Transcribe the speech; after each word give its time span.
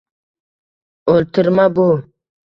O’ltirma 1.13 1.67
bu 1.75 1.85